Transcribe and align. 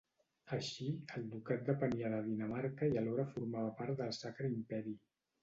Així, 0.55 0.85
el 1.19 1.27
ducat 1.33 1.61
depenia 1.67 2.09
de 2.15 2.23
Dinamarca 2.31 2.91
i 2.95 2.99
alhora 3.03 3.27
formava 3.35 3.77
part 3.83 4.03
del 4.03 4.19
Sacre 4.23 4.53
Imperi. 4.57 4.97